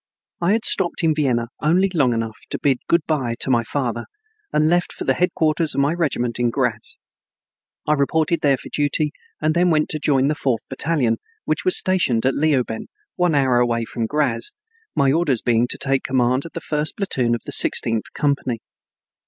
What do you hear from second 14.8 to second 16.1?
my orders being to take